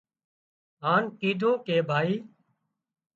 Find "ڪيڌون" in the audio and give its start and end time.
1.19-1.55